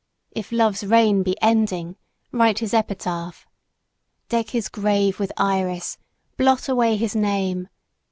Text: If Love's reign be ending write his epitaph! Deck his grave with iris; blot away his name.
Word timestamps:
If 0.31 0.51
Love's 0.51 0.83
reign 0.83 1.21
be 1.21 1.39
ending 1.43 1.95
write 2.31 2.57
his 2.57 2.73
epitaph! 2.73 3.45
Deck 4.29 4.49
his 4.49 4.67
grave 4.67 5.19
with 5.19 5.31
iris; 5.37 5.99
blot 6.37 6.67
away 6.67 6.97
his 6.97 7.15
name. 7.15 7.67